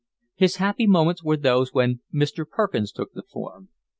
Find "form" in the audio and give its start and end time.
3.21-3.69